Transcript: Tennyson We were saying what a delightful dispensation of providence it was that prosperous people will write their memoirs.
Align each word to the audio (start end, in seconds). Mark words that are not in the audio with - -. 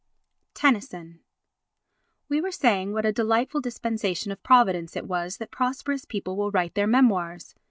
Tennyson 0.55 1.19
We 2.27 2.41
were 2.41 2.49
saying 2.49 2.91
what 2.91 3.05
a 3.05 3.11
delightful 3.13 3.61
dispensation 3.61 4.31
of 4.31 4.41
providence 4.41 4.95
it 4.95 5.05
was 5.05 5.37
that 5.37 5.51
prosperous 5.51 6.05
people 6.05 6.35
will 6.35 6.49
write 6.49 6.73
their 6.73 6.87
memoirs. 6.87 7.53